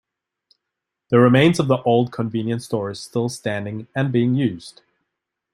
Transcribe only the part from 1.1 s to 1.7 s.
The remains of